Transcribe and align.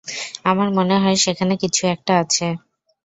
আমার 0.45 0.69
মনে 0.77 0.95
হয় 0.97 1.17
সেখানে 1.17 1.53
কিছু 1.55 1.81
একটা 1.87 2.13
আছে। 2.21 2.47